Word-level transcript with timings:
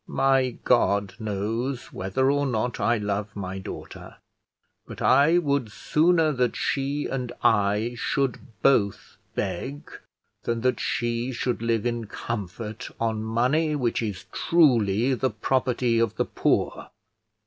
My 0.07 0.57
God 0.63 1.13
knows 1.19 1.93
whether 1.93 2.31
or 2.31 2.47
no 2.47 2.71
I 2.79 2.97
love 2.97 3.35
my 3.35 3.59
daughter; 3.59 4.15
but 4.87 4.99
I 4.99 5.37
would 5.37 5.71
sooner 5.71 6.31
that 6.31 6.55
she 6.55 7.05
and 7.05 7.31
I 7.43 7.93
should 7.99 8.39
both 8.63 9.17
beg, 9.35 9.87
than 10.41 10.61
that 10.61 10.79
she 10.79 11.31
should 11.31 11.61
live 11.61 11.85
in 11.85 12.05
comfort 12.07 12.89
on 12.99 13.23
money 13.23 13.75
which 13.75 14.01
is 14.01 14.25
truly 14.31 15.13
the 15.13 15.29
property 15.29 15.99
of 15.99 16.15
the 16.15 16.25
poor. 16.25 16.89